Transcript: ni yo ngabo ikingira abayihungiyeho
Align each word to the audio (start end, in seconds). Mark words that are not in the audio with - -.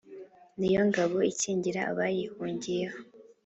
ni 0.57 0.69
yo 0.73 0.81
ngabo 0.89 1.17
ikingira 1.31 1.81
abayihungiyeho 1.91 2.97